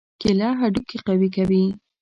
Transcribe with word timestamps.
کېله 0.21 0.49
هډوکي 0.59 0.97
قوي 1.07 1.29
کوي. 1.35 1.63